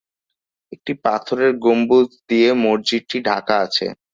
[0.71, 3.85] একটি পাথরের গম্বুজ দিয়ে মসজিদটি ঢেকে আছে।